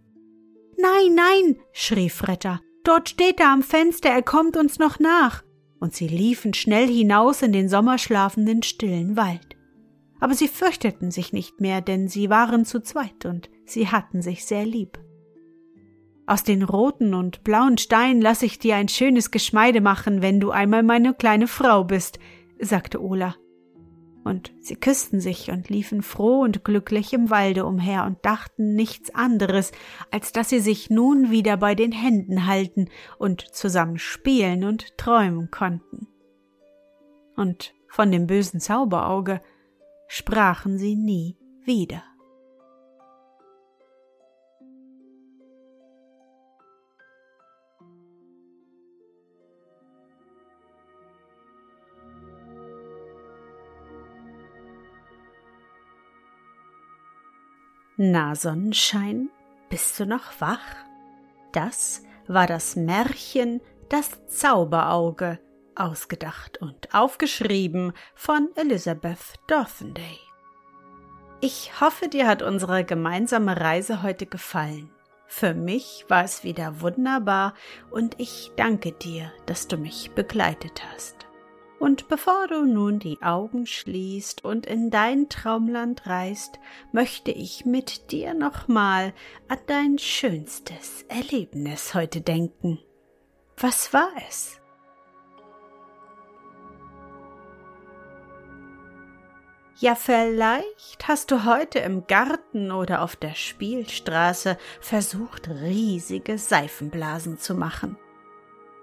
Nein, 0.77 1.15
nein, 1.15 1.57
schrie 1.73 2.11
Fretter. 2.11 2.61
Dort 2.83 3.11
steht 3.11 3.39
er 3.39 3.53
am 3.53 3.63
Fenster, 3.63 4.09
er 4.09 4.23
kommt 4.23 4.57
uns 4.57 4.79
noch 4.79 4.99
nach. 4.99 5.45
Und 5.79 5.95
sie 5.95 6.09
liefen 6.09 6.55
schnell 6.55 6.89
hinaus 6.89 7.43
in 7.43 7.53
den 7.53 7.69
sommerschlafenden 7.69 8.63
stillen 8.63 9.17
Wald. 9.17 9.57
Aber 10.19 10.35
sie 10.35 10.49
fürchteten 10.49 11.11
sich 11.11 11.33
nicht 11.33 11.61
mehr, 11.61 11.81
denn 11.81 12.09
sie 12.09 12.31
waren 12.31 12.65
zu 12.65 12.83
zweit 12.83 13.25
und 13.25 13.49
sie 13.65 13.89
hatten 13.89 14.23
sich 14.23 14.45
sehr 14.45 14.67
lieb. 14.67 14.99
Aus 16.31 16.45
den 16.45 16.63
roten 16.63 17.13
und 17.13 17.43
blauen 17.43 17.77
Steinen 17.77 18.23
lass 18.23 18.43
ich 18.43 18.61
dir 18.61 18.77
ein 18.77 18.87
schönes 18.87 19.33
Geschmeide 19.33 19.81
machen, 19.81 20.23
wenn 20.23 20.39
du 20.39 20.53
einmal 20.53 20.85
meine 20.85 21.13
kleine 21.13 21.49
Frau 21.49 21.83
bist, 21.83 22.21
sagte 22.61 23.03
Ola 23.03 23.35
und 24.23 24.53
sie 24.61 24.77
küssten 24.77 25.21
sich 25.21 25.51
und 25.51 25.71
liefen 25.71 26.03
froh 26.03 26.43
und 26.43 26.63
glücklich 26.65 27.13
im 27.15 27.31
Walde 27.31 27.67
umher 27.67 28.05
und 28.05 28.25
dachten 28.25 28.77
nichts 28.77 29.13
anderes, 29.13 29.73
als 30.13 30.31
dass 30.31 30.51
sie 30.51 30.61
sich 30.61 30.89
nun 30.89 31.33
wieder 31.33 31.57
bei 31.57 31.75
den 31.75 31.91
Händen 31.91 32.47
halten 32.47 32.91
und 33.19 33.41
zusammen 33.53 33.99
spielen 33.99 34.63
und 34.63 34.97
träumen 34.97 35.51
konnten. 35.51 36.07
Und 37.35 37.75
von 37.89 38.13
dem 38.13 38.29
bösen 38.29 38.61
Zauberauge 38.61 39.41
sprachen 40.07 40.79
sie 40.79 40.95
nie 40.95 41.37
wieder. 41.65 42.05
Na, 58.03 58.35
Sonnenschein, 58.35 59.29
bist 59.69 60.01
du 60.01 60.07
noch 60.07 60.41
wach? 60.41 60.87
Das 61.53 62.03
war 62.27 62.47
das 62.47 62.75
Märchen 62.75 63.61
Das 63.91 64.27
Zauberauge, 64.27 65.39
ausgedacht 65.75 66.57
und 66.63 66.95
aufgeschrieben 66.95 67.93
von 68.15 68.49
Elizabeth 68.55 69.35
Dorthenday. 69.49 70.19
Ich 71.43 71.79
hoffe, 71.83 72.09
dir 72.09 72.27
hat 72.27 72.41
unsere 72.41 72.85
gemeinsame 72.85 73.61
Reise 73.61 74.03
heute 74.03 74.25
gefallen. 74.25 74.91
Für 75.27 75.53
mich 75.53 76.07
war 76.09 76.25
es 76.25 76.43
wieder 76.43 76.81
wunderbar 76.81 77.53
und 77.91 78.19
ich 78.19 78.51
danke 78.57 78.93
dir, 78.93 79.31
dass 79.45 79.69
du 79.69 79.77
mich 79.77 80.13
begleitet 80.13 80.83
hast. 80.91 81.30
Und 81.81 82.09
bevor 82.09 82.47
du 82.47 82.67
nun 82.67 82.99
die 82.99 83.23
Augen 83.23 83.65
schließt 83.65 84.45
und 84.45 84.67
in 84.67 84.91
dein 84.91 85.31
Traumland 85.31 86.07
reist, 86.07 86.61
möchte 86.93 87.31
ich 87.31 87.65
mit 87.65 88.13
dir 88.13 88.35
nochmal 88.35 89.15
an 89.49 89.59
dein 89.67 89.99
schönstes 89.99 91.07
Erlebnis 91.09 91.95
heute 91.95 92.21
denken. 92.21 92.81
Was 93.57 93.95
war 93.95 94.11
es? 94.29 94.61
Ja, 99.79 99.95
vielleicht 99.95 101.09
hast 101.09 101.31
du 101.31 101.47
heute 101.47 101.79
im 101.79 102.07
Garten 102.07 102.73
oder 102.73 103.01
auf 103.01 103.17
der 103.17 103.35
Spielstraße 103.35 104.59
versucht, 104.83 105.49
riesige 105.49 106.37
Seifenblasen 106.37 107.39
zu 107.39 107.55
machen. 107.55 107.97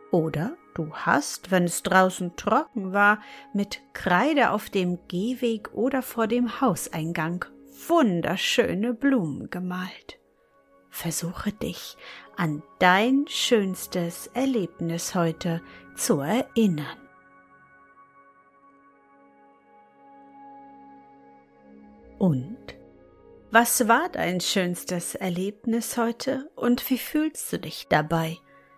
Oder 0.10 0.58
Du 0.78 0.94
hast, 0.94 1.50
wenn 1.50 1.64
es 1.64 1.82
draußen 1.82 2.36
trocken 2.36 2.94
war, 2.94 3.20
mit 3.52 3.82
Kreide 3.94 4.52
auf 4.52 4.70
dem 4.70 5.00
Gehweg 5.08 5.74
oder 5.74 6.04
vor 6.04 6.28
dem 6.28 6.62
Hauseingang 6.62 7.46
wunderschöne 7.88 8.94
Blumen 8.94 9.50
gemalt. 9.50 10.20
Versuche 10.92 11.52
dich 11.52 11.98
an 12.36 12.62
dein 12.78 13.26
schönstes 13.28 14.28
Erlebnis 14.36 15.16
heute 15.16 15.64
zu 15.96 16.20
erinnern. 16.20 16.86
Und? 22.20 22.56
Was 23.50 23.88
war 23.88 24.10
dein 24.10 24.42
schönstes 24.42 25.16
Erlebnis 25.16 25.98
heute 25.98 26.52
und 26.56 26.88
wie 26.92 27.00
fühlst 27.00 27.52
du 27.52 27.58
dich 27.58 27.88
dabei? 27.90 28.38